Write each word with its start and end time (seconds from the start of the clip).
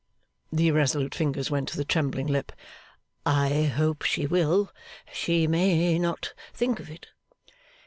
The 0.51 0.69
irresolute 0.69 1.13
fingers 1.13 1.51
went 1.51 1.69
to 1.69 1.77
the 1.77 1.85
trembling 1.85 2.25
lip. 2.25 2.51
'I 3.23 3.65
hope 3.77 4.01
she 4.01 4.25
will. 4.25 4.71
She 5.13 5.45
may 5.45 5.99
not 5.99 6.33
think 6.55 6.79
of 6.79 6.89
it. 6.89 7.09